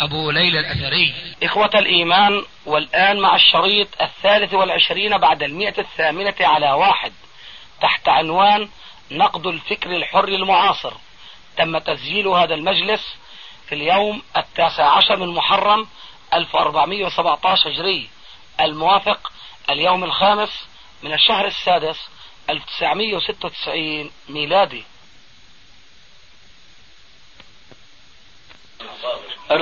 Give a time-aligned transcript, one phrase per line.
[0.00, 1.14] أبو ليلى الأثري.
[1.42, 7.12] إخوة الإيمان والآن مع الشريط الثالث والعشرين بعد المئة الثامنة على واحد
[7.80, 8.68] تحت عنوان
[9.10, 10.92] نقد الفكر الحر المعاصر.
[11.56, 13.16] تم تسجيل هذا المجلس
[13.68, 15.86] في اليوم التاسع عشر من محرم
[16.34, 18.08] 1417 هجري.
[18.60, 19.32] الموافق
[19.70, 20.66] اليوم الخامس
[21.02, 22.08] من الشهر السادس
[22.50, 24.84] 1996 ميلادي.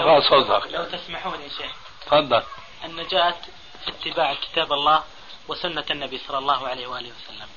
[0.02, 1.73] ارفع صوتك لو تسمحون يا شيخ.
[2.06, 2.42] تفضل.
[2.84, 3.34] النجاة
[3.84, 5.04] في اتباع كتاب الله
[5.48, 7.48] وسنة النبي صلى الله عليه وآله وسلم.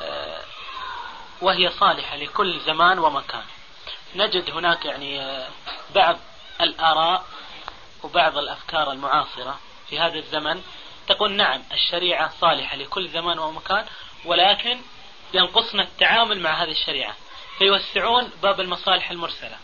[0.00, 0.40] آه،
[1.40, 3.44] وهي صالحة لكل زمان ومكان.
[4.14, 5.48] نجد هناك يعني آه،
[5.94, 6.18] بعض
[6.60, 7.24] الآراء
[8.02, 10.62] وبعض الأفكار المعاصرة في هذا الزمن.
[11.08, 13.86] تقول نعم الشريعة صالحة لكل زمان ومكان
[14.24, 14.80] ولكن
[15.34, 17.14] ينقصنا التعامل مع هذه الشريعة.
[17.58, 19.58] فيوسعون باب المصالح المرسلة.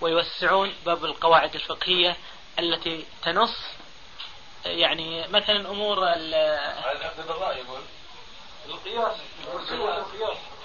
[0.00, 2.16] ويوسعون باب القواعد الفقهية
[2.58, 3.56] التي تنص
[4.64, 6.04] يعني مثلا أمور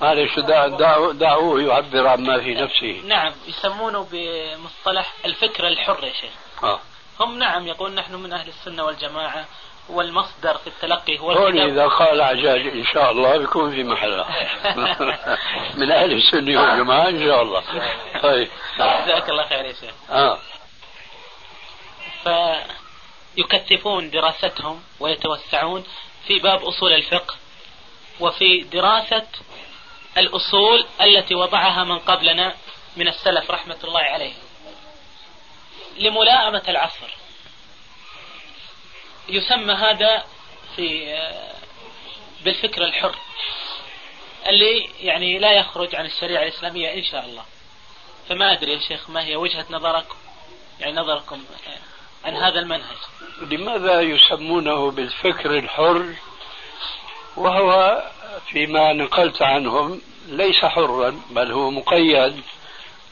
[0.02, 6.32] معلش دعوه دعوه يعبر عما في نفسه نعم يسمونه بمصطلح الفكر الحر يا شيخ
[6.64, 6.80] آه.
[7.20, 9.46] هم نعم يقول نحن من أهل السنة والجماعة
[9.90, 14.26] والمصدر في التلقي هو هون الكتاب إذا قال عجاج إن شاء الله بيكون في محله
[15.80, 17.64] من أهل السنة والجماعة إن شاء الله.
[18.24, 18.50] طيب.
[18.78, 19.94] جزاك الله خير يا شيخ.
[20.10, 20.40] آه.
[23.36, 25.84] فيكثفون دراستهم ويتوسعون
[26.28, 27.36] في باب أصول الفقه
[28.20, 29.28] وفي دراسة
[30.18, 32.56] الأصول التي وضعها من قبلنا
[32.98, 34.46] من السلف رحمة الله عليهم
[35.98, 37.25] لملائمة العصر.
[39.30, 40.24] يسمى هذا
[40.76, 41.18] في
[42.46, 43.16] بالفكر الحر
[44.48, 47.44] اللي يعني لا يخرج عن الشريعة الإسلامية إن شاء الله.
[48.30, 50.06] فما أدري يا شيخ ما هي وجهة نظرك
[50.80, 51.44] يعني نظركم
[52.26, 52.98] عن هذا المنهج.
[53.42, 56.14] لماذا يسمونه بالفكر الحر؟
[57.38, 58.04] وهو
[58.48, 62.42] فيما نقلت عنهم ليس حرا بل هو مقيد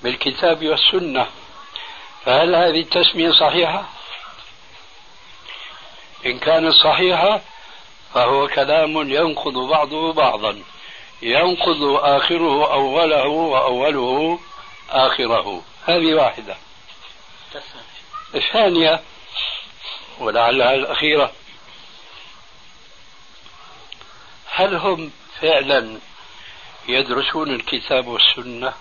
[0.03, 1.28] بالكتاب والسنة.
[2.25, 3.90] فهل هذه التسمية صحيحة؟
[6.26, 7.42] إن كانت صحيحة
[8.14, 10.64] فهو كلام ينقض بعضه بعضا.
[11.22, 14.40] ينقض آخره أوله وأوله
[14.90, 15.62] آخره.
[15.86, 16.58] هذه واحدة.
[18.36, 19.00] الثانية
[20.20, 21.32] ولعلها الأخيرة.
[24.46, 25.12] هل هم
[25.42, 26.00] فعلا
[26.88, 28.74] يدرسون الكتاب والسنة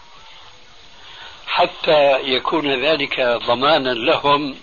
[1.46, 4.56] حتى يكون ذلك ضمانا لهم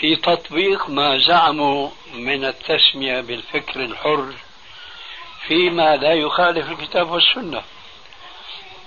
[0.00, 4.32] في تطبيق ما زعموا من التسمية بالفكر الحر
[5.46, 7.62] فيما لا يخالف الكتاب والسنة.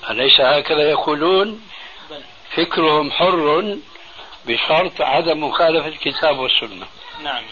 [0.09, 1.61] أليس هكذا يقولون؟
[2.55, 3.77] فكرهم حر
[4.45, 6.87] بشرط عدم مخالفة الكتاب والسنة.
[7.23, 7.43] نعم.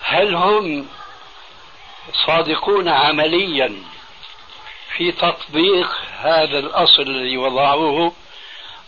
[0.00, 0.86] هل هم
[2.26, 3.76] صادقون عمليا
[4.96, 8.12] في تطبيق هذا الأصل الذي وضعوه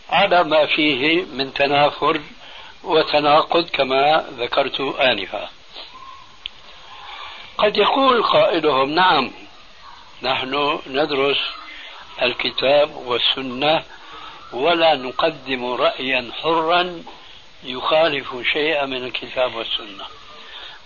[0.09, 2.21] على ما فيه من تنافر
[2.87, 5.49] وتناقض كما ذكرت آنفا.
[7.57, 9.31] قد يقول قائلهم نعم
[10.21, 11.37] نحن ندرس
[12.21, 13.83] الكتاب والسنة
[14.53, 17.03] ولا نقدم رأيا حرا
[17.63, 20.05] يخالف شيئا من الكتاب والسنة.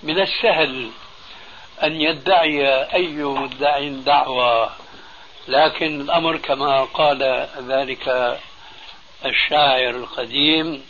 [0.03, 0.89] من السهل
[1.83, 4.69] أن يدعي أي مدع دعوة
[5.47, 8.37] لكن الأمر كما قال ذلك
[9.25, 10.83] الشاعر القديم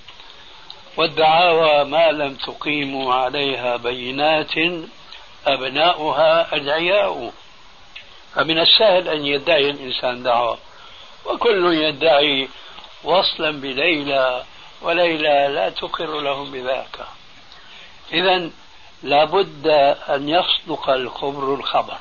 [0.97, 4.53] والدعاوى ما لم تقيموا عليها بينات
[5.47, 7.33] أبناؤها أدعياء.
[8.35, 10.57] فمن السهل أن يدعي الإنسان دعوة.
[11.25, 12.49] وكل يدعي
[13.03, 14.43] وصلا بليلى
[14.81, 16.99] وليلى لا تقر لهم بذاك.
[18.13, 18.49] إذا
[19.03, 19.67] لابد
[20.09, 21.97] أن يصدق الخبر الخبر.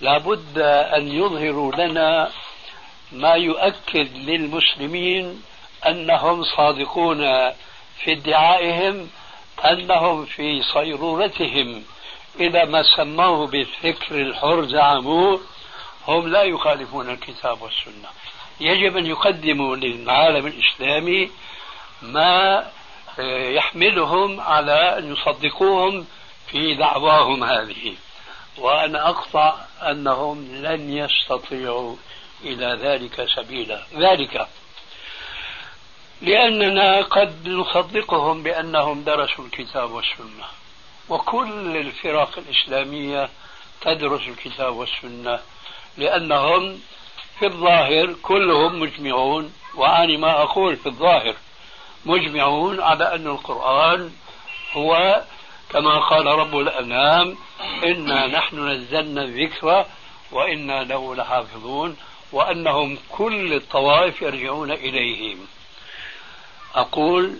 [0.00, 0.58] لابد
[0.96, 2.30] أن يظهروا لنا
[3.12, 5.42] ما يؤكد للمسلمين
[5.86, 7.52] أنهم صادقون
[8.04, 9.08] في ادعائهم
[9.64, 11.84] أنهم في صيرورتهم.
[12.40, 15.40] إذا ما سموه بالفكر الحر زعموه
[16.08, 18.08] هم لا يخالفون الكتاب والسنة.
[18.60, 21.30] يجب أن يقدموا للعالم الإسلامي
[22.02, 22.66] ما
[23.54, 26.06] يحملهم على أن يصدقوهم
[26.50, 27.94] في دعواهم هذه.
[28.58, 31.96] وأنا أقطع أنهم لن يستطيعوا
[32.44, 33.82] إلى ذلك سبيلا.
[33.94, 34.46] ذلك
[36.22, 40.44] لأننا قد نصدقهم بأنهم درسوا الكتاب والسنة.
[41.08, 43.28] وكل الفرق الإسلامية
[43.80, 45.40] تدرس الكتاب والسنة
[45.96, 46.80] لأنهم
[47.38, 49.52] في الظاهر كلهم مجمعون.
[49.74, 51.34] وأنا ما أقول في الظاهر
[52.06, 54.12] مجمعون على أن القرآن
[54.72, 55.22] هو
[55.70, 57.36] كما قال رب الأنام
[57.84, 59.86] إنا نحن نزلنا الذكر
[60.32, 61.96] وإنا له لحافظون
[62.32, 65.46] وأنهم كل الطوائف يرجعون إليهم.
[66.74, 67.36] أقول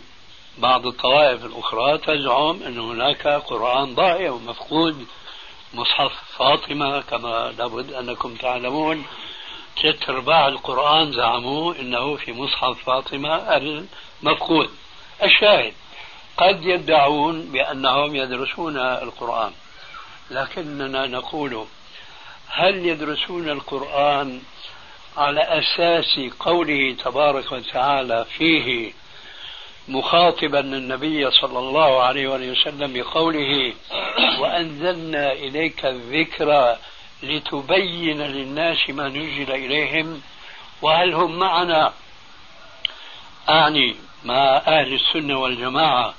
[0.59, 5.07] بعض الطوائف الأخرى تزعم أن هناك قرآن ضائع ومفقود
[5.75, 9.05] مصحف فاطمة كما لابد أنكم تعلمون.
[9.83, 14.71] ثلاث أرباع القرآن زعموا أنه في مصحف فاطمة المفقود.
[15.23, 15.73] الشاهد
[16.37, 19.53] قد يدعون بأنهم يدرسون القرآن
[20.31, 21.67] لكننا نقول
[22.49, 24.43] هل يدرسون القرآن
[25.17, 28.93] على أساس قوله تبارك وتعالى فيه
[29.89, 33.73] مخاطبا النبي صلى الله عليه وسلم بقوله
[34.39, 36.77] وأنزلنا إليك الذكر
[37.23, 40.23] لتبين للناس ما نزل إليهم
[40.83, 41.93] وهل هم معنا؟
[43.49, 46.15] أعني مع أهل السنة والجماعة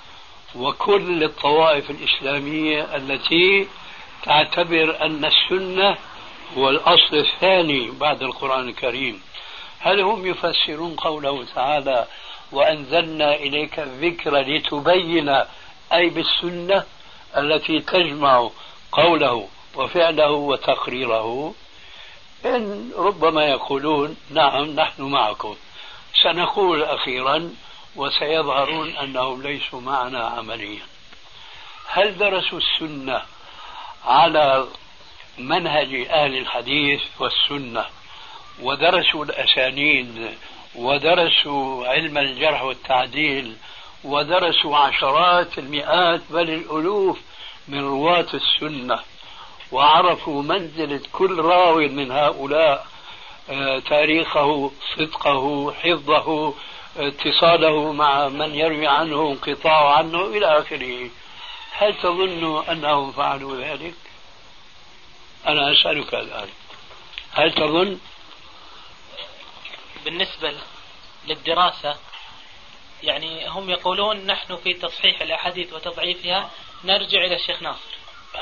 [0.56, 3.68] وكل الطوائف الإسلامية التي
[4.24, 5.98] تعتبر أن السنة
[6.58, 9.22] هو الأصل الثاني بعد القرآن الكريم.
[9.80, 12.08] هل هم يفسرون قوله تعالى
[12.52, 15.30] وأنزلنا إليك الذكر لتبين
[15.94, 16.84] أي بالسنة
[17.38, 18.50] التي تجمع
[18.92, 21.54] قوله وفعله وتقريره.
[22.46, 25.56] إن ربما يقولون نعم نحن معكم.
[26.24, 27.56] سنقول أخيرا
[27.96, 30.82] وسيظهرون أنهم ليسوا معنا عمليا.
[31.88, 33.22] هل درسوا السنة
[34.06, 34.68] على
[35.38, 37.86] منهج أهل الحديث والسنة؟
[38.62, 40.38] ودرسوا الأسانيد
[40.76, 43.56] ودرسوا علم الجرح والتعديل
[44.04, 47.20] ودرسوا عشرات المئات بل الألوف
[47.68, 49.00] من رواة السنة
[49.72, 52.88] وعرفوا منزلة كل راو من هؤلاء
[53.50, 56.54] آه، تاريخه صدقه حفظه
[56.98, 61.10] اتصاله مع من يروي عنه انقطاع عنه إلى آخره.
[61.72, 63.94] هل تظن أنهم فعلوا ذلك؟
[65.48, 66.48] أنا أسألك الآن
[67.32, 68.00] هل تظن
[70.06, 70.54] بالنسبة
[71.28, 71.96] للدراسة
[73.04, 76.50] يعني هم يقولون نحن في تصحيح الأحاديث وتضعيفها
[76.84, 77.92] نرجع إلى الشيخ ناصر.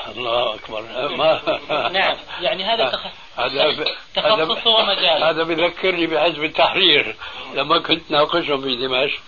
[0.08, 0.82] الله أكبر.
[1.16, 1.58] ما
[1.98, 3.06] نعم يعني هذا تخ...
[3.36, 7.16] هذا تخصصه ومجاله هذا بذكرني بحزب التحرير.
[7.54, 9.20] لما كنت ناقشهم في دمشق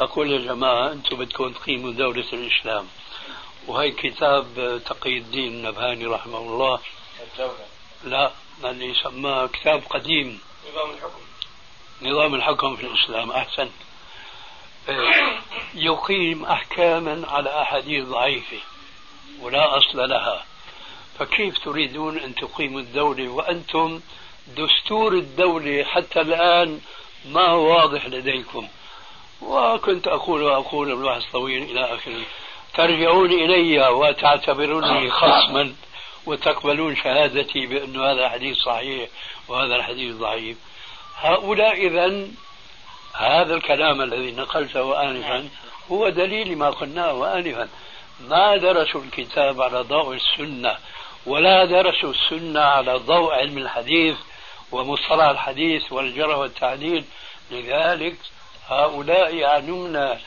[0.00, 2.88] أقول يا جماعة أنتم بدكم تقيموا دوله الإسلام.
[3.66, 4.46] وهي كتاب
[4.86, 6.80] تقي الدين النبهاني رحمه الله.
[7.32, 7.66] الدولة
[8.04, 8.30] لا
[8.64, 10.40] اللي سماه كتاب قديم.
[10.72, 11.23] نظام الحكم
[12.04, 13.70] نظام الحكم في الإسلام أحسن.
[15.74, 18.58] يقيم احكاما على أحاديث ضعيفة
[19.40, 20.44] ولا أصل لها.
[21.18, 24.00] فكيف تريدون أن تقيموا الدولة وأنتم
[24.56, 26.80] دستور الدولة حتى الآن
[27.24, 28.68] ما هو واضح لديكم؟
[29.42, 32.22] وكنت أقول وأقول البحث طويل إلى آخره
[32.74, 35.74] ترجعون إلي وتعتبروني خصما
[36.26, 39.08] وتقبلون شهادتي بأن هذا حديث صحيح
[39.48, 40.56] وهذا الحديث ضعيف.
[41.16, 42.26] هؤلاء إذا
[43.14, 45.48] هذا الكلام الذي نقلته آنفا
[45.92, 47.68] هو دليل ما قلناه آنفا.
[48.20, 50.76] ما درسوا الكتاب على ضوء السنة
[51.26, 54.16] ولا درسوا السنة على ضوء علم الحديث
[54.72, 57.04] ومصطلح الحديث والجرح والتعديل.
[57.50, 58.16] لذلك
[58.68, 60.18] هؤلاء يعنون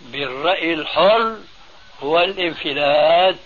[0.00, 1.36] بالرأي الحر
[2.02, 3.36] هو الانفلات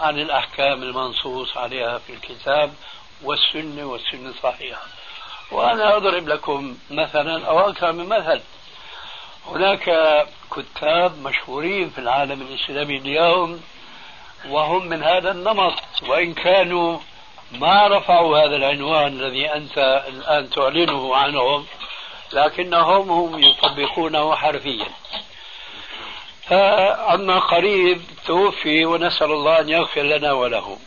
[0.00, 2.74] عن الأحكام المنصوص عليها في الكتاب
[3.22, 4.99] والسنة والسنة الصحيحة.
[5.50, 8.40] وأنا أضرب لكم مثلا أو أكثر من مثل.
[9.46, 9.90] هناك
[10.56, 13.62] كتاب مشهورين في العالم الإسلامي اليوم
[14.48, 15.74] وهم من هذا النمط
[16.08, 16.98] وإن كانوا
[17.52, 21.66] ما رفعوا هذا العنوان الذي أنت الآن تعلنه عنهم
[22.32, 24.86] لكنهم هم يطبقونه حرفيا.
[26.48, 30.78] فعما قريب توفي ونسأل الله أن يغفر لنا وله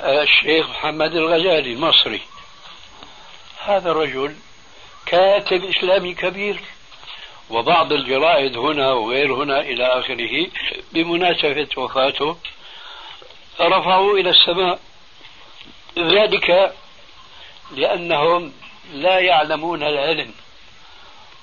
[0.00, 2.20] الشيخ محمد الغزالي المصري
[3.64, 4.36] هذا الرجل
[5.06, 6.60] كاتب إسلامي كبير.
[7.50, 10.46] وبعض الجرائد هنا وغير هنا إلى آخره
[10.92, 12.38] بمناسبة وفاته
[13.60, 14.80] رفعوا إلى السماء.
[15.98, 16.74] ذلك
[17.70, 18.52] لأنهم
[18.92, 20.34] لا يعلمون العلم.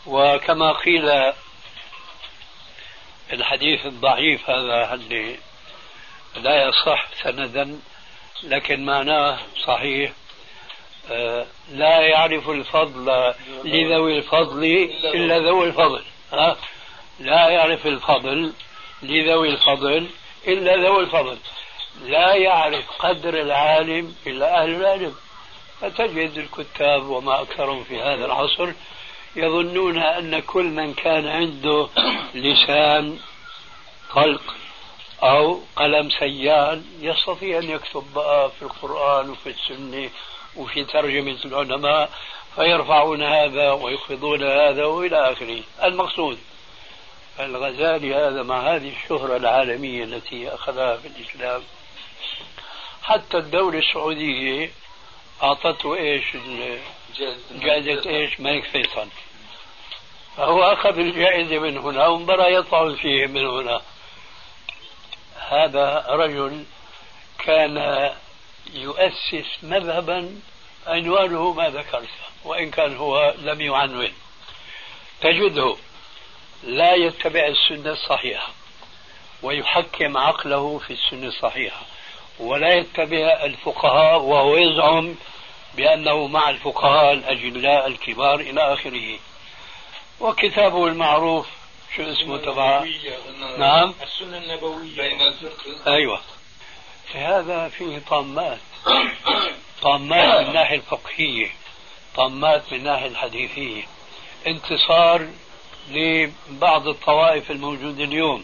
[0.06, 1.34] وكما قيل
[3.34, 5.40] الحديث الضعيف هذا اللي
[6.36, 7.80] لا يصح سندا
[8.44, 10.12] لكن معناه صحيح.
[11.72, 13.34] لا يعرف الفضل
[13.64, 14.64] لذوي الفضل
[15.04, 16.02] إلا ذوي الفضل
[16.34, 16.58] ها؟
[17.20, 18.54] لا يعرف الفضل
[19.04, 20.08] لذوي الفضل
[20.48, 21.38] إلا ذوي الفضل
[22.06, 25.16] لا يعرف قدر العالم إلا أهل العلم
[25.82, 28.72] فتجد الكتاب وما أكثرهم في هذا العصر
[29.36, 31.88] يظنون أن كل من كان عنده
[32.36, 33.20] لسان
[34.16, 34.42] طلق
[35.24, 40.10] أو قلم سيال يستطيع أن يكتب بقى في القرآن وفي السنة
[40.58, 42.10] وفي ترجمة العلماء
[42.56, 45.62] فيرفعون هذا ويخفضون هذا وإلى آخره.
[45.84, 46.40] المقصود
[47.40, 51.64] الغزالي هذا مع هذه الشهرة العالمية التي أخذها في الإسلام.
[53.04, 54.72] حتى الدولة السعودية
[55.44, 56.26] أعطته إيش؟
[57.52, 59.08] جائزة إيش؟ ملك فيصل.
[60.38, 63.82] فهو أخذ الجائزة من هنا وانبرى يطعن فيه من هنا.
[65.50, 66.64] هذا رجل
[67.40, 67.78] كان
[68.74, 70.40] يؤسس مذهبا
[70.88, 72.10] عنوانه ما ذكرت
[72.44, 74.14] وإن كان هو لم يعنون.
[75.22, 75.76] تجده
[76.64, 78.50] لا يتبع السنة الصحيحة
[79.44, 81.82] ويحكم عقله في السنة الصحيحة
[82.40, 85.16] ولا يتبع الفقهاء وهو يزعم
[85.76, 89.20] بأنه مع الفقهاء الأجلاء الكبار إلى آخره.
[90.20, 91.48] وكتابه المعروف
[91.96, 92.86] شو اسمه تبع
[93.58, 93.94] نعم.
[94.04, 94.96] السنة النبوية.
[94.96, 96.22] بين الفقه أيوة.
[97.16, 98.60] هذا فيه طامات.
[99.82, 101.52] طامات من الناحية الفقهية.
[102.16, 103.84] طامات من الناحية الحديثية.
[104.48, 105.28] انتصار
[105.90, 108.44] لبعض الطوائف الموجودة اليوم.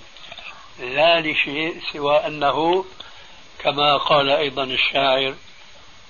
[0.79, 2.85] لا لشيء سوى أنه
[3.59, 5.35] كما قال أيضا الشاعر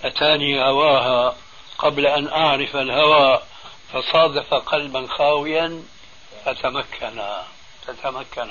[0.03, 1.35] أتاني هواها
[1.77, 3.41] قبل أن أعرف الهوى
[3.93, 5.83] فصادف قلبا خاويا
[6.45, 7.21] فتمكن
[7.87, 8.47] فتمكن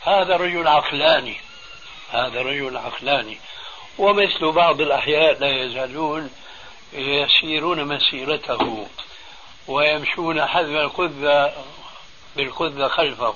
[0.00, 1.36] هذا رجل عقلاني.
[2.10, 3.38] هذا رجل عقلاني.
[3.98, 6.30] ومثل بعض الأحياء لا يزالون
[6.92, 8.86] يسيرون مسيرته
[9.68, 11.64] ويمشون حذو القذة
[12.36, 13.34] بالقذة خلفه.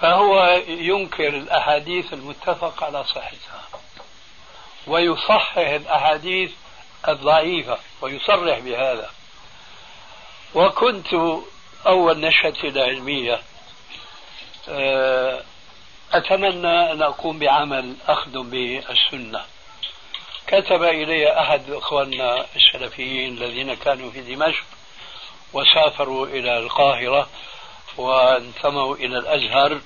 [0.00, 3.62] فهو ينكر الأحاديث المتفق على صحتها
[4.86, 6.50] ويصحح الأحاديث
[7.08, 9.10] الضعيفة ويصرح بهذا.
[10.54, 11.14] وكنت
[11.86, 13.40] أول نشأتي العلمية
[14.68, 15.42] آه،
[16.12, 19.44] أتمنى أن أقوم بعمل أخدم به السنة
[20.46, 24.64] كتب إلي أحد إخواننا السلفيين الذين كانوا في دمشق
[25.52, 27.28] وسافروا إلى القاهرة
[27.96, 29.80] وانتموا إلى الأزهر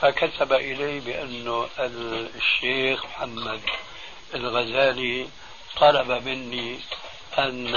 [0.00, 1.66] فكتب إلي بأن
[2.36, 3.60] الشيخ محمد
[4.34, 5.28] الغزالي
[5.76, 6.78] طلب مني
[7.38, 7.74] أن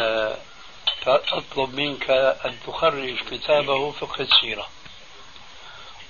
[1.07, 2.09] أطلب منك
[2.45, 4.67] أن تخرج كتابه فقه السيرة.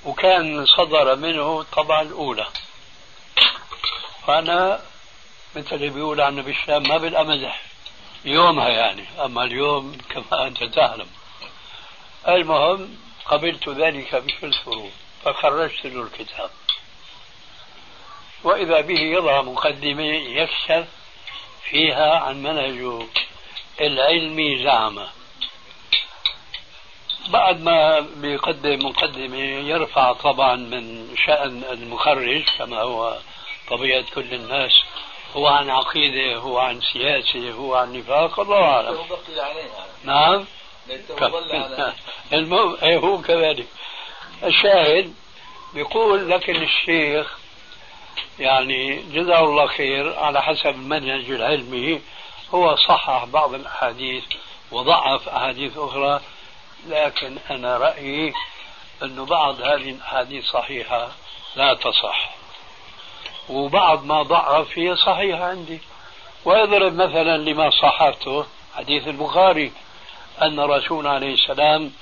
[0.05, 2.47] وكان صدر منه الطبعة الأولى.
[4.27, 4.81] فأنا
[5.55, 7.61] مثل اللي بيقول عن بالشام ما بالأمزح
[8.25, 11.07] يومها يعني أما اليوم كما أنت تعلم.
[12.27, 14.89] المهم قبلت ذلك بكل سرور
[15.25, 16.49] فخرجت له الكتاب.
[18.43, 20.87] وإذا به يضع مقدمة يكشف
[21.69, 23.07] فيها عن منهجه
[23.81, 25.09] العلمي زعمة.
[27.29, 33.17] بعد ما بيقدم مقدمة يرفع طبعا من شأن المخرج كما هو
[33.69, 34.71] طبيعة كل الناس
[35.35, 38.97] هو عن عقيدة هو عن سياسة هو عن نفاق الله أعلم.
[40.03, 40.45] نعم؟
[42.33, 43.67] المهم إيه، هو كذلك.
[44.43, 45.13] الشاهد
[45.73, 47.37] بيقول لكن الشيخ
[48.39, 52.01] يعني جزاه الله خير على حسب المنهج العلمي
[52.53, 54.23] هو صحح بعض الأحاديث
[54.71, 56.21] وضعف أحاديث أخرى
[56.87, 58.33] لكن أنا رأيي
[59.03, 61.11] أن بعض هذه الأحاديث صحيحة
[61.55, 62.35] لا تصح.
[63.49, 65.79] وبعض ما ضعف هي صحيحة عندي.
[66.45, 69.71] ويضرب مثلا لما صححته حديث البخاري
[70.41, 71.93] أن الرسول عليه السلام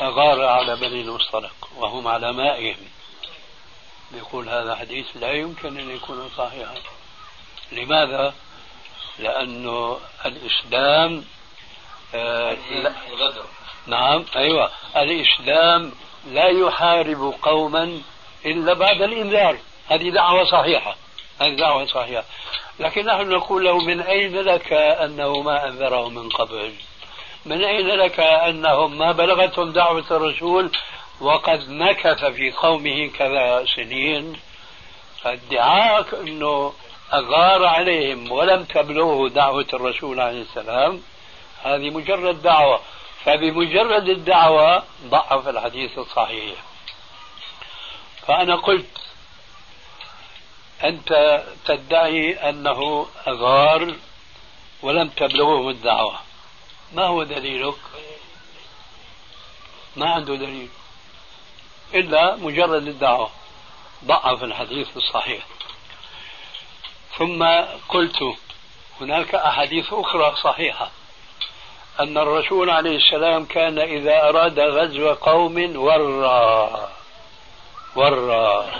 [0.00, 2.88] غار على بني المصطلق وهم على مائهم.
[4.12, 6.74] يقول هذا حديث لا يمكن أن يكون صحيحا.
[7.72, 8.34] لماذا؟
[9.18, 11.24] لأنه الإسلام
[12.14, 12.56] آه
[13.86, 14.70] نعم أيوة.
[14.96, 15.92] الإسلام
[16.32, 18.00] لا يحارب قوما
[18.46, 19.58] إلا بعد الإنذار.
[19.88, 20.96] هذه دعوة صحيحة.
[21.40, 22.24] هذه دعوة صحيحة.
[22.80, 26.72] لكن نحن نقول له من أين لك أنه ما أنذره من قبل؟
[27.46, 30.70] من أين لك أنهم ما بلغتهم دعوة الرسول؟
[31.20, 34.36] وقد مكث في قومه كذا سنين.
[35.22, 36.72] فادعاء أنه
[37.12, 41.02] أغار عليهم ولم تبلغه دعوة الرسول عليه السلام.
[41.62, 42.80] هذه مجرد دعوة.
[43.24, 46.58] فبمجرد الدعوة ضعف الحديث الصحيح.
[48.26, 48.98] فأنا قلت
[50.84, 53.94] أنت تدعي أنه أغار
[54.82, 56.20] ولم تبلغهم الدعوة.
[56.92, 57.78] ما هو دليلك؟
[59.96, 60.68] ما عنده دليل.
[61.94, 63.30] إلا مجرد الدعوة.
[64.04, 65.46] ضعف الحديث الصحيح.
[67.18, 67.44] ثم
[67.88, 68.36] قلت
[69.00, 70.90] هناك أحاديث أخرى صحيحة.
[72.00, 76.88] أن الرسول عليه السلام كان إذا أراد غزو قوم ورى
[77.96, 78.72] ورى.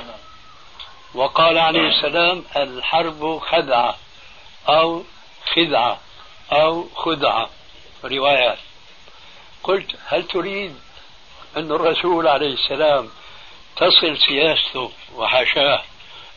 [1.15, 3.97] وقال عليه السلام الحرب خدعة
[4.69, 5.03] أو
[5.55, 5.99] خدعة
[6.53, 7.51] أو خدعة
[8.05, 8.59] روايات.
[9.63, 10.77] قلت هل تريد
[11.57, 13.09] أن الرسول عليه السلام
[13.77, 15.83] تصل سياسته وحاشاه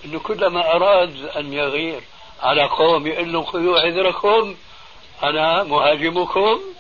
[0.06, 2.02] أنه كلما أراد أن يغير
[2.42, 4.56] على قوم يقول لهم خذوا عذركم
[5.24, 6.73] أنا مهاجمكم.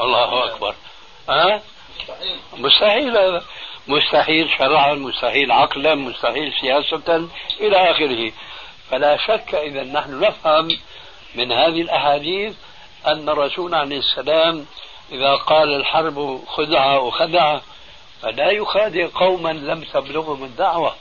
[0.00, 0.74] الله أكبر.
[1.28, 1.62] ها؟
[2.56, 3.44] مستحيل هذا.
[3.88, 7.28] مستحيل شرعا مستحيل عقلا مستحيل سياسة
[7.60, 8.32] إلى آخره.
[8.90, 10.68] فلا شك إذا نحن نفهم
[11.34, 12.54] من هذه الأحاديث
[13.06, 14.66] أن الرسول عليه السلام
[15.12, 17.62] إذا قال الحرب خدعة وخدعة
[18.22, 20.94] فلا يخادع قوما لم تبلغهم الدعوة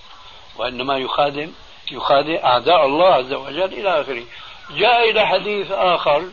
[0.58, 1.52] وإنما يخادم
[1.92, 4.24] يخادع أعداء الله عز وجل إلى آخره.
[4.72, 6.24] جاء إلى حديث آخر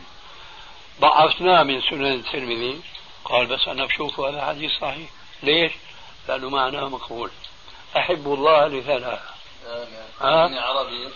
[0.99, 2.81] ضعفناه من سنن الترمذي.
[3.25, 5.09] قال بس أنا بشوف هذا حديث صحيح.
[5.43, 5.71] ليش؟
[6.27, 7.31] لأنه معناه مقبول.
[7.97, 9.19] أحب الله لثلاثة.
[10.21, 11.09] أه؟ عربي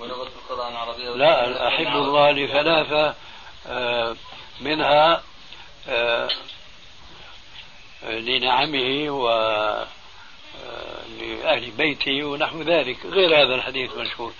[0.00, 3.14] ولغة القرآن عربية لا أحب الله لثلاثة
[3.66, 4.16] آه،
[4.60, 5.22] منها
[5.88, 6.28] آه،
[8.02, 9.28] لنعمه و
[11.20, 13.06] لأهل بيته ونحو ذلك.
[13.06, 14.32] غير هذا الحديث المشهور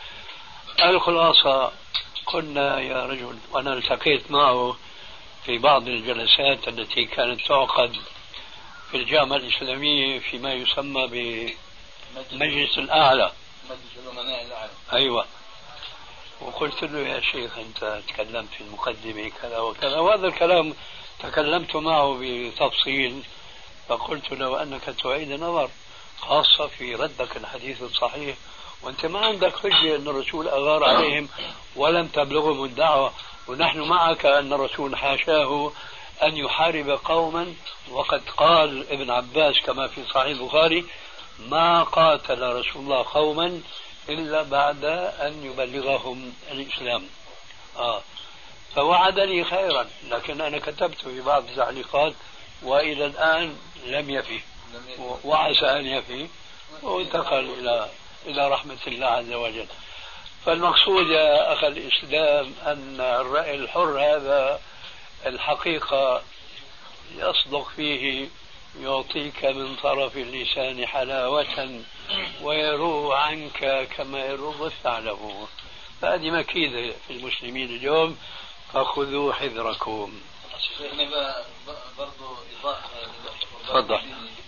[0.85, 1.73] الخلاصة
[2.26, 4.76] قلنا يا رجل وأنا التقيت معه
[5.49, 7.97] في بعض الجلسات التي كانت تعقد
[8.90, 11.07] في الجامعة الإسلامية فيما يسمى
[12.33, 13.33] بمجلس الأعلى.
[13.71, 14.71] مجلس الأمناء الأعلى.
[14.93, 15.26] أيوة.
[16.41, 20.75] وقلت له يا شيخ أنت تكلمت في المقدمة كذا وكذا وهذا الكلام
[21.19, 23.23] تكلمت معه بتفصيل
[23.89, 25.71] فقلت له أنك تعيد النظر
[26.21, 28.37] خاصة في ردك الحديث الصحيح
[28.82, 31.28] وأنت ما عندك حجة أن الرسول أغار عليهم
[31.76, 33.13] ولم تبلغهم الدعوة.
[33.49, 35.73] ونحن معك أن الرسول حاشاه
[36.23, 37.54] أن يحارب قوما
[37.91, 40.84] وقد قال ابن عباس كما في صحيح البخاري
[41.39, 43.61] ما قاتل رسول الله قوما
[44.08, 44.84] إلا بعد
[45.21, 47.06] أن يبلغهم الإسلام.
[47.76, 48.02] آه.
[48.75, 52.13] فوعدني خيرا لكن أنا كتبت في بعض التعليقات
[52.63, 53.56] وإلى الآن
[53.87, 54.41] لم يفي
[55.25, 56.28] وعسى أن يفي
[56.82, 57.89] وانتقل إلى
[58.26, 59.67] إلى رحمة الله عز وجل.
[60.47, 64.61] فالمقصود يا أخ الإسلام أن الرأي الحر هذا
[65.27, 66.23] الحقيقة
[67.17, 68.29] يصدق فيه
[68.81, 71.81] يعطيك من طرف اللسان حلاوة
[72.43, 75.19] ويروه عنك كما يروه الثعلب.
[76.03, 78.19] فهذه مكيدة في المسلمين اليوم
[78.75, 80.21] فخذوا حذركم.
[83.71, 83.99] برضو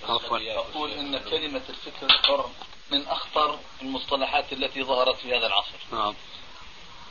[0.02, 0.48] تفضل.
[0.48, 2.50] أقول إن كلمة الفكر الحر
[2.90, 5.76] من أخطر المصطلحات التي ظهرت في هذا العصر.
[5.92, 6.14] نعم.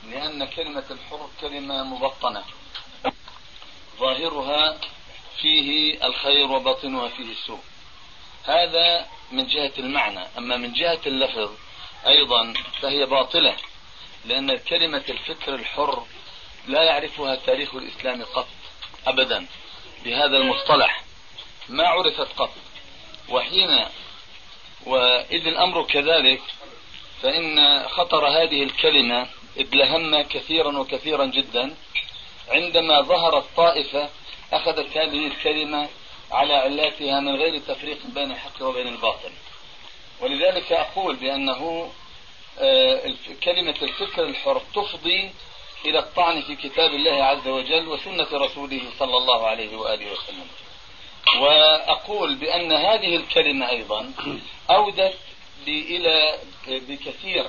[0.04, 2.44] لأن كلمة الحر كلمة مبطنة.
[4.00, 4.78] ظاهرها
[5.42, 7.60] فيه الخير وباطنها فيه السوء.
[8.46, 10.28] هذا من جهة المعنى.
[10.38, 11.52] أما من جهة اللفظ
[12.08, 13.56] أيضا فهي باطلة.
[14.26, 16.06] لأن كلمة الفكر الحر
[16.68, 18.48] لا يعرفها تاريخ الإسلام قط.
[19.08, 19.48] أبدا.
[20.04, 21.04] بهذا المصطلح
[21.70, 22.52] ما عرفت قط.
[23.30, 23.86] وحين
[24.86, 26.42] وإذ الأمر كذلك
[27.22, 31.76] فإن خطر هذه الكلمة ادلهم كثيرا وكثيرا جدا.
[32.50, 34.10] عندما ظهرت طائفة
[34.54, 35.90] أخذت هذه الكلمة
[36.32, 39.32] على علاتها من غير تفريق بين الحق وبين الباطل.
[40.22, 41.92] ولذلك أقول بأنه
[42.60, 43.14] آه،
[43.44, 45.32] كلمة الفكر الحر تفضي
[45.86, 50.48] إلى الطعن في كتاب الله عز وجل وسنة رسوله صلى الله عليه وآله وسلم.
[51.40, 54.14] وأقول بأن هذه الكلمة أيضا
[54.76, 55.18] أودت
[55.68, 57.48] إلى بكثير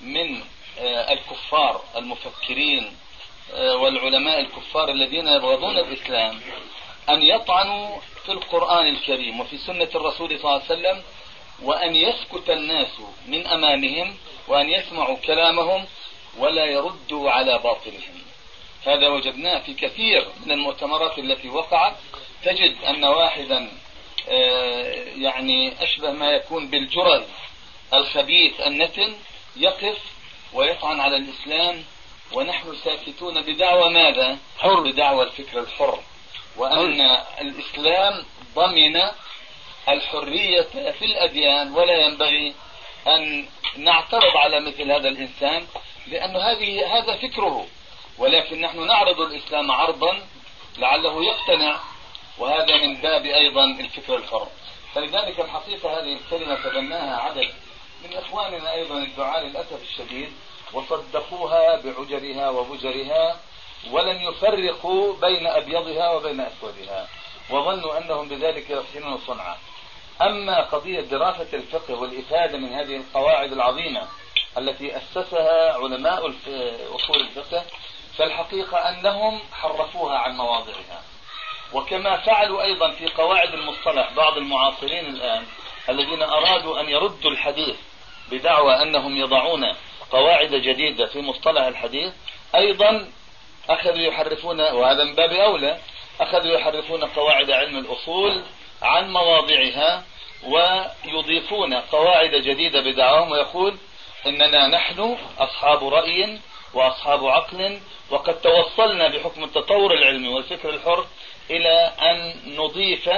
[0.00, 0.40] من
[0.78, 2.96] آه، الكفار المفكرين
[3.54, 6.40] آه، والعلماء الكفار الذين يبغضون الإسلام
[7.08, 11.02] أن يطعنوا في القرآن الكريم وفي سنة الرسول صلى الله عليه وسلم
[11.62, 12.88] وأن يسكت الناس
[13.26, 14.16] من أمامهم
[14.48, 15.84] وأن يسمعوا كلامهم
[16.38, 18.22] ولا يردوا على باطلهم.
[18.86, 21.96] هذا وجدناه في كثير من المؤتمرات التي وقعت
[22.44, 23.70] تجد أن واحدا
[24.28, 27.22] آه، يعني أشبه ما يكون بالجرز
[27.94, 29.14] الخبيث النتن
[29.56, 29.98] يقف
[30.52, 31.84] ويطعن على الإسلام
[32.32, 34.80] ونحن ساكتون بدعوى ماذا؟ حر.
[34.80, 36.02] بدعوى الفكر الحر.
[36.56, 37.00] وأن
[37.40, 38.24] الإسلام
[38.54, 39.00] ضمن
[39.88, 42.54] الحرية في الأديان ولا ينبغي
[43.06, 45.66] أن نعترض على مثل هذا الإنسان
[46.06, 47.66] لأن هذه هذا فكره.
[48.18, 50.20] ولكن نحن نعرض الإسلام عرضا
[50.78, 51.80] لعله يقتنع
[52.38, 54.48] وهذا من باب أيضا الفكر الحر
[54.94, 57.48] فلذلك الحقيقة هذه الكلمة تبناها عدد
[58.04, 60.32] من إخواننا أيضا الدعاء للأسف الشديد
[60.72, 63.36] وصدقوها بعجرها وبجرها
[63.90, 67.08] ولم يفرقوا بين أبيضها وبين أسودها
[67.50, 69.56] وظنوا أنهم بذلك يحسنون صنعا.
[70.22, 74.08] أما قضية دراسة الفقه والإفادة من هذه القواعد العظيمة
[74.58, 76.32] التي أسسها علماء
[76.94, 77.64] أصول الفقه
[78.18, 81.02] فالحقيقة أنهم حرفوها عن مواضعها.
[81.74, 85.44] وكما فعلوا أيضا في قواعد المصطلح بعض المعاصرين الآن
[85.88, 87.76] الذين أرادوا أن يردوا الحديث
[88.30, 89.74] بدعوى أنهم يضعون
[90.10, 92.12] قواعد جديدة في مصطلح الحديث
[92.54, 93.08] أيضا
[93.70, 95.78] أخذوا يحرفون وهذا من باب أولى
[96.20, 98.42] أخذوا يحرفون قواعد علم الأصول
[98.82, 100.04] عن مواضعها
[100.44, 103.76] ويضيفون قواعد جديدة بدعواهم ويقول
[104.26, 106.38] إننا نحن أصحاب رأي
[106.74, 107.80] وأصحاب عقل
[108.10, 111.06] وقد توصلنا بحكم التطور العلمي والفكر الحر
[111.50, 113.10] إلى أن نضيف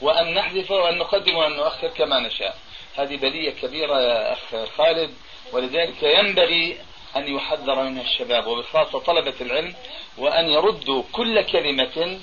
[0.00, 2.56] وأن نحذف وأن نقدم وأن نؤخر كما نشاء.
[2.96, 5.14] هذه بلية كبيرة يا أخ خالد
[5.52, 6.78] ولذلك ينبغي
[7.16, 9.74] أن يحذر منها الشباب وبخاصة طلبة العلم
[10.18, 12.20] وأن يردوا كل كلمة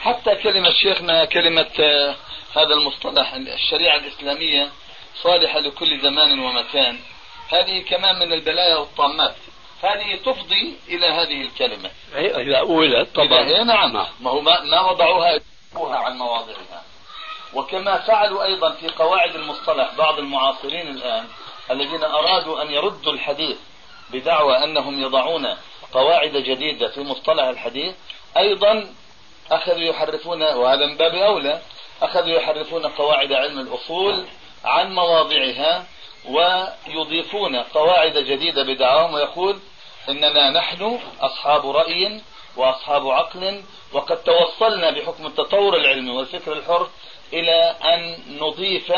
[0.00, 2.16] حتى كلمة شيخنا كلمة آه،
[2.56, 4.68] هذا المصطلح الشريعة الإسلامية
[5.22, 6.98] صالحة لكل زمان ومكان.
[7.48, 9.36] هذه كمان من البلايا والطامات.
[9.82, 11.90] هذه تفضي إلى هذه الكلمة.
[12.14, 13.38] إذا أولت طبعا.
[13.38, 13.92] إيه نعم.
[13.92, 15.40] ما هو ما, ما وضعوها
[15.74, 16.82] عن مواضعها.
[17.54, 21.24] وكما فعلوا أيضا في قواعد المصطلح بعض المعاصرين الآن
[21.70, 23.56] الذين أرادوا أن يردوا الحديث
[24.10, 25.56] بدعوى أنهم يضعون
[25.92, 27.94] قواعد جديدة في مصطلح الحديث
[28.36, 28.94] أيضا
[29.50, 31.60] أخذوا يحرفون وهذا من باب أولى
[32.02, 34.24] أخذوا يحرفون قواعد علم الأصول
[34.64, 35.86] عن مواضعها
[36.28, 39.58] ويضيفون قواعد جديدة بدعواهم ويقول
[40.08, 42.20] إننا نحن أصحاب رأي
[42.56, 46.88] وأصحاب عقل وقد توصلنا بحكم التطور العلمي والفكر الحر
[47.32, 48.92] إلى أن نضيف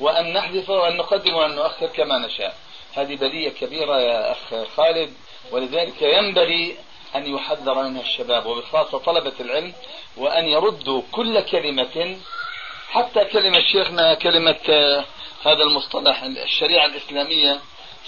[0.00, 2.56] وأن نحذف وأن نقدم وأن نؤخر كما نشاء.
[2.96, 5.14] هذه بلية كبيرة يا أخ خالد
[5.50, 6.76] ولذلك ينبغي
[7.16, 9.72] أن يحذر منها الشباب وبخاصة طلبة العلم
[10.16, 12.16] وأن يردوا كل كلمة
[12.90, 15.04] حتى كلمة شيخنا كلمة
[15.44, 17.60] هذا المصطلح الشريعة الإسلامية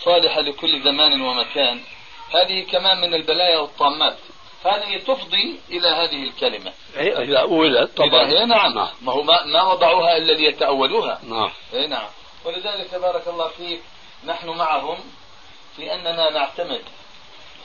[0.04, 1.80] صالحة لكل زمان ومكان.
[2.34, 4.16] هذه كمان من البلايا والطامات.
[4.64, 6.72] هذه تفضي إلى هذه الكلمة.
[6.96, 8.30] إذا أولت طبعا.
[8.30, 8.74] إيه نعم.
[9.02, 11.20] ما هو ما, وضعوها إلا ليتأولوها.
[11.28, 11.50] نعم.
[11.74, 12.08] إيه نعم.
[12.44, 13.80] ولذلك بارك الله فيك
[14.24, 14.98] نحن معهم
[15.76, 16.82] في أننا نعتمد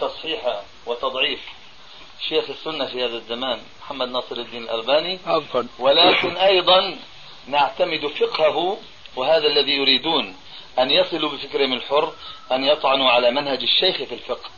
[0.01, 1.39] تصحيح وتضعيف
[2.29, 5.19] شيخ السنة في هذا الزمان محمد ناصر الدين الألباني.
[5.25, 6.97] عفوا ولكن أيضا
[7.47, 8.77] نعتمد فقهه
[9.15, 10.35] وهذا الذي يريدون
[10.79, 12.13] أن يصلوا بفكرهم الحر
[12.51, 14.49] أن يطعنوا على منهج الشيخ في الفقه.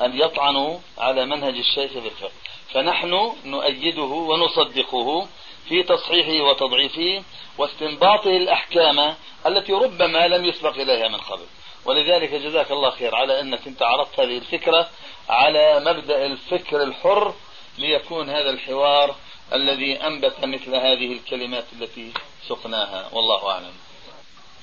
[0.00, 2.32] أن يطعنوا على منهج الشيخ في الفقه.
[2.72, 5.28] فنحن نؤيده ونصدقه
[5.68, 7.22] في تصحيحه وتضعيفه
[7.58, 9.14] واستنباطه الأحكام
[9.46, 11.46] التي ربما لم يسبق إليها من قبل.
[11.84, 14.88] ولذلك جزاك الله خير على أنك أنت عرضت هذه الفكرة
[15.28, 17.34] على مبدأ الفكر الحر
[17.78, 19.14] ليكون هذا الحوار
[19.52, 22.12] الذي أنبت مثل هذه الكلمات التي
[22.48, 23.74] سقناها والله أعلم.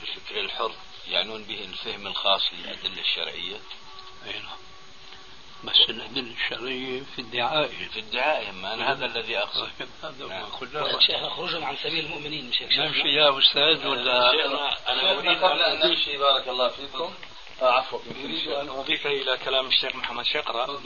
[0.01, 0.71] الفكر الحر
[1.07, 3.59] يعنون به الفهم الخاص للأدلة الشرعية.
[4.25, 4.57] أي نعم.
[5.63, 9.69] بس الأدلة الشرعية في الدعائم في الدعائم أنا هذا الذي أقصد.
[10.03, 10.41] هذا نعم.
[10.41, 14.31] ما قلنا شيخنا خروجا عن سبيل المؤمنين مش هيك نمشي يا أستاذ ولا؟
[14.87, 17.13] أنا أريد قبل أن نمشي بارك الله فيكم.
[17.61, 17.99] آه عفوا.
[18.23, 20.81] أريد أن أضيف إلى كلام الشيخ محمد شقرة.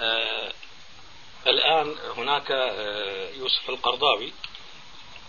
[0.00, 0.52] آه
[1.46, 4.32] الآن هناك آه يوسف القرضاوي.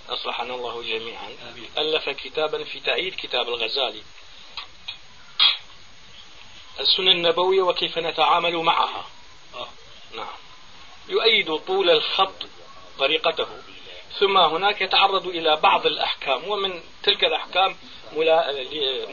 [0.10, 1.30] أصلحنا الله جميعا
[1.78, 4.04] ألف كتابا في تأييد كتاب الغزالي.
[6.80, 9.06] السنة النبوية وكيف نتعامل معها.
[10.16, 10.36] نعم.
[11.10, 12.48] يؤيد طول الخط
[13.00, 13.48] طريقته.
[14.20, 17.78] ثم هناك يتعرض إلى بعض الأحكام ومن تلك الأحكام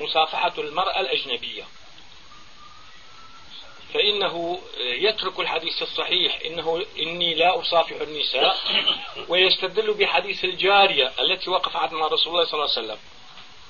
[0.03, 1.65] مصافحة المرأة الأجنبية.
[3.95, 6.39] فإنه يترك الحديث الصحيح.
[6.45, 8.57] إنه إني لا أصافح النساء.
[9.29, 12.99] ويستدل بحديث الجارية التي وقفت مع رسول الله صلى الله عليه وسلم.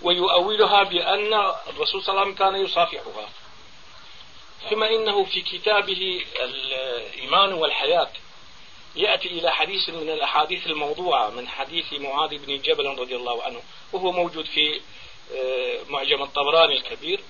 [0.03, 1.35] ويؤولها بأن
[1.69, 3.29] الرسول صلى الله عليه وسلم كان يصافحها.
[4.71, 8.11] ثم إنه في كتابه الإيمان والحياة
[8.97, 13.63] يأتي إلى حديث من الأحاديث الموضوعة من حديث معاذ بن جبل رضي الله عنه.
[13.93, 14.81] وهو موجود في
[15.35, 17.21] آه، معجم الطبراني الكبير.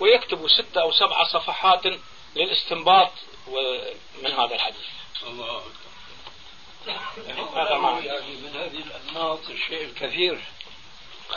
[0.00, 1.86] ويكتب ستة أو سبعة صفحات
[2.36, 3.10] للاستنباط
[4.22, 4.86] من هذا الحديث.
[5.26, 5.62] الله
[7.56, 10.40] هذا معنى يعني من هذه الأنماط الشيء الكثير.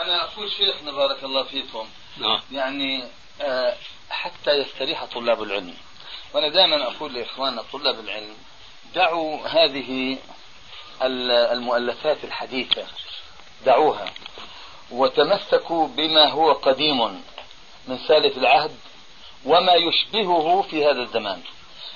[0.02, 1.88] أنا أقول شيخنا بارك الله فيكم.
[2.18, 2.42] نعم.
[2.52, 3.04] يعني
[3.42, 3.78] آه،
[4.10, 5.78] حتى يستريح طلاب العلم.
[6.34, 8.36] وأنا دائما أقول لإخواننا طلاب العلم
[8.96, 10.18] دعوا هذه
[11.52, 12.88] المؤلفات الحديثة.
[13.66, 14.14] دعوها.
[14.92, 17.22] وتمسكوا بما هو قديم
[17.88, 18.78] من سالف العهد.
[19.46, 21.42] وما يشبهه في هذا الزمان.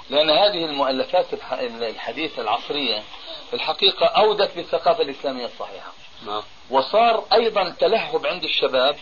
[0.09, 3.03] لأن هذه المؤلفات الحديثة العصرية
[3.49, 5.91] في الحقيقة أودت بالثقافة الإسلامية الصحيحة.
[6.25, 6.43] نعم.
[6.69, 8.97] وصار أيضا تلهب عند الشباب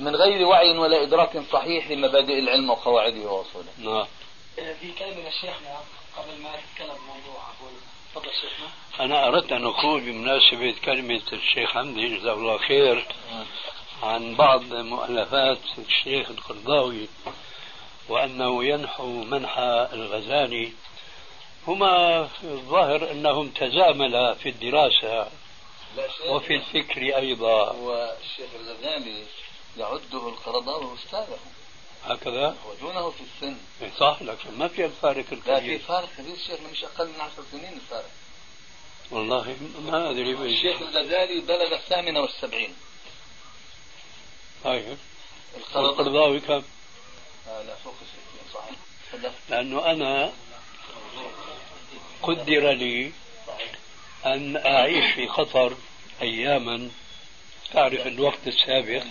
[0.00, 3.68] من غير وعي ولا إدراك صحيح لمبادئ العلم وقواعده وأصوله.
[3.78, 4.06] نعم.
[4.56, 5.76] في كلمة شيخنا
[6.16, 7.72] قبل ما تتكلم موضوع أقول
[8.14, 8.68] تفضل شيخنا.
[9.00, 13.06] أنا أردت أن أقول بمناسبة كلمة الشيخ حمدي جزاه الله خير
[14.02, 17.08] عن بعض مؤلفات الشيخ القرضاوي.
[18.08, 20.72] وأنه ينحو منحى الغزالي
[21.66, 25.30] هما الظاهر أنهم تزاملا في الدراسة
[26.28, 27.72] وفي الفكر أيضا.
[27.72, 29.24] والشيخ الغزالي
[29.76, 31.38] يعده القرضاوي أستاذه.
[32.04, 33.56] هكذا؟ ودونه في السن.
[33.82, 36.36] إيه صح لكن ما في الفارق الكبير لا في فارق كبير.
[36.36, 38.10] شيخنا مش أقل من عشر سنين الفارق.
[39.10, 40.32] والله ما أدري.
[40.32, 42.74] الشيخ الغزالي بلغ الثامنة والسبعين.
[44.64, 44.98] طيب.
[45.76, 46.62] القرضاوي كم؟
[49.48, 50.32] لأنه أنا
[52.22, 53.12] قدر لي
[54.26, 55.76] أن أعيش في قطر
[56.22, 56.90] أياما.
[57.72, 59.02] تعرف الوقت السابق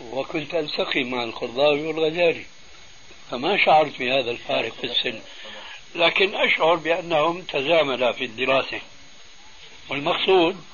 [0.00, 2.44] وكنت ألتقي مع القرضاوي والغزالي
[3.30, 5.22] فما شعرت بهذا الفارق في السن.
[5.94, 8.80] لكن أشعر بأنهم تزاملا في الدراسة.
[9.88, 10.64] والمقصود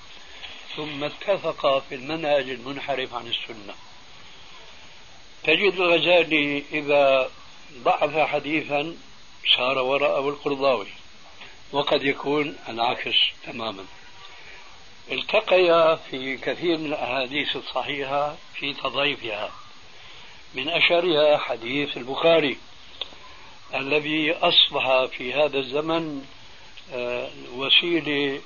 [0.76, 3.74] ثم اتفقا في المنهج المنحرف عن السنة.
[5.48, 7.30] تجد الغزالي إذا
[7.82, 8.96] ضعف حديثا
[9.56, 10.86] صار وراءه القرضاوي
[11.72, 13.84] وقد يكون العكس تماما.
[15.12, 19.50] التقيا في كثير من الأحاديث الصحيحة في تضعيفها.
[20.54, 22.56] من أشهرها حديث البخاري
[23.74, 26.24] الذي أصبح في هذا الزمن
[26.92, 28.40] آه، وسيلة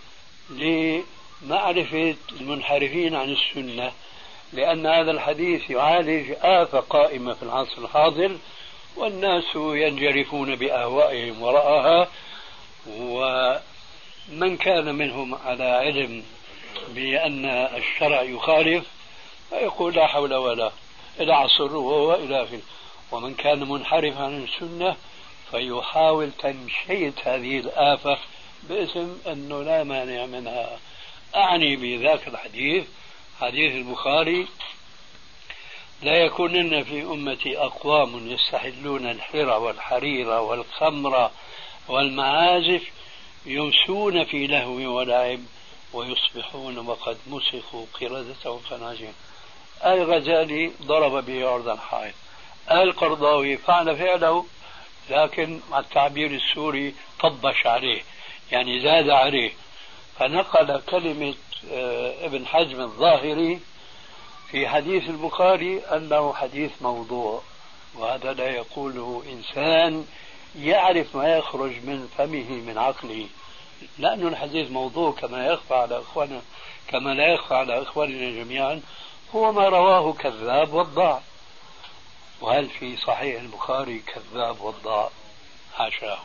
[0.50, 3.92] لمعرفة المنحرفين عن السنة.
[4.52, 8.36] لأن هذا الحديث يعالج آفة قائمة في العصر الحاضر
[8.96, 12.08] والناس ينجرفون بأهوائهم وراءها
[12.98, 16.24] ومن كان منهم على علم
[16.88, 18.84] بأن الشرع يخالف
[19.50, 20.72] فيقول لا حول ولا
[21.20, 22.60] إلى عصر وإلى آخره.
[23.12, 24.96] ومن كان منحرفا عن السنة
[25.50, 28.18] فيحاول تمشية هذه الآفة
[28.68, 30.78] باسم أنه لا مانع منها.
[31.36, 32.84] أعني بذاك الحديث
[33.42, 34.46] حديث البخاري
[36.02, 41.30] لا يكونن في أمتي أقوام يستحلون الحر والحرير والخمر
[41.88, 42.82] والمعازف
[43.46, 45.40] يمسون في لهو ولعب
[45.92, 49.12] ويصبحون وقد مسخوا قردة وخنازير
[49.84, 52.14] الغزالي ضرب به عرض الحائط
[52.70, 54.46] القرضاوي فعل فعله
[55.10, 58.02] لكن مع التعبير السوري طبش عليه
[58.52, 59.52] يعني زاد عليه.
[60.18, 61.34] فنقل كلمة
[62.22, 63.60] ابن حزم الظاهري
[64.50, 67.42] في حديث البخاري أنه حديث موضوع
[67.94, 70.06] وهذا لا يقوله إنسان
[70.58, 73.26] يعرف ما يخرج من فمه من عقله.
[73.98, 76.42] لأن الحديث موضوع كما يخفى على إخواننا
[76.88, 78.80] كما لا يخفى على إخواننا جميعا
[79.34, 81.20] هو ما رواه كذاب وضاع
[82.40, 85.10] وهل في صحيح البخاري كذاب وضاع
[85.74, 86.18] حاشاه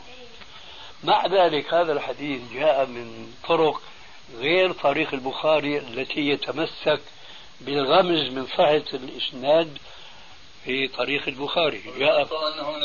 [1.03, 3.81] مع ذلك هذا الحديث جاء من طرق
[4.35, 7.01] غير طريق البخاري التي يتمسك
[7.61, 9.77] بالغمز من صحة الإسناد
[10.65, 11.83] في طريق البخاري.
[11.99, 12.83] جاء أنه من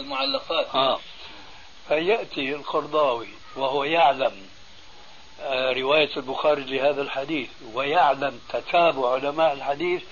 [0.00, 0.74] المعلقات.
[0.74, 1.00] آه.
[1.88, 4.32] فيأتي القرضاوي وهو يعلم
[5.40, 10.02] آه، رواية البخاري لهذا الحديث ويعلم تتابع علماء الحديث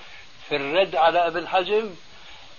[0.49, 1.89] في الرد على ابن حزم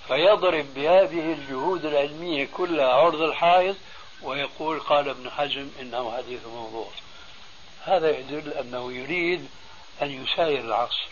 [0.09, 3.77] فيضرب بهذه الجهود العلمية كلها عرض الحائط
[4.23, 6.89] ويقول قال ابن حزم إنه حديث موضوع.
[7.87, 9.49] هذا يدل أنه يريد
[10.03, 11.07] أن يساير العصر.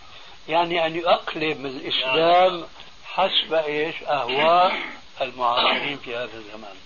[0.49, 2.65] يعني أن يؤقلم الإسلام
[3.05, 4.77] حسب إيش؟ أهواء
[5.21, 6.77] المعاصرين في هذا الزمان.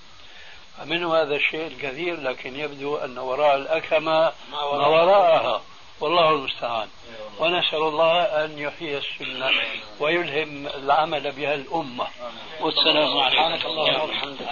[0.78, 5.62] فمنه هذا الشيء الكثير لكن يبدو أن وراء الأكمة ما وراءها.
[6.00, 6.88] والله المستعان.
[7.38, 9.50] ونسأل الله أن يحيي السنة
[10.00, 12.06] ويلهم العمل بها الأمة.
[12.60, 13.66] والسلام عليكم.
[13.66, 14.48] الله وبحمدك.